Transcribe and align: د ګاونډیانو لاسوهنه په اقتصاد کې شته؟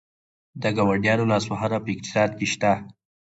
د 0.61 0.63
ګاونډیانو 0.77 1.29
لاسوهنه 1.31 1.77
په 1.83 1.89
اقتصاد 1.93 2.29
کې 2.37 2.47
شته؟ 2.53 2.71